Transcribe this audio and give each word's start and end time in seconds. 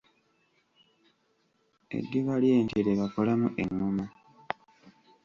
Eddiba 1.97 2.33
ly'ente 2.41 2.77
lye 2.85 2.93
bakolamu 2.99 3.47
engoma. 3.61 4.05